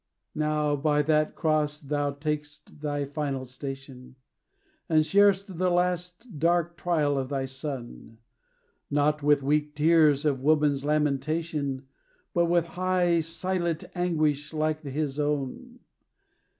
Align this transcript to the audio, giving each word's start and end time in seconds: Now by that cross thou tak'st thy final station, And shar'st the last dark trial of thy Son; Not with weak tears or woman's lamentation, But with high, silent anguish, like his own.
Now 0.33 0.75
by 0.75 1.03
that 1.03 1.35
cross 1.35 1.79
thou 1.79 2.13
tak'st 2.13 2.81
thy 2.81 3.05
final 3.05 3.45
station, 3.45 4.15
And 4.89 5.05
shar'st 5.05 5.59
the 5.59 5.69
last 5.69 6.39
dark 6.39 6.75
trial 6.75 7.19
of 7.19 7.29
thy 7.29 7.45
Son; 7.45 8.17
Not 8.89 9.21
with 9.21 9.43
weak 9.43 9.75
tears 9.75 10.25
or 10.25 10.33
woman's 10.33 10.83
lamentation, 10.83 11.85
But 12.33 12.45
with 12.45 12.65
high, 12.65 13.19
silent 13.19 13.83
anguish, 13.93 14.53
like 14.53 14.81
his 14.81 15.19
own. 15.19 15.81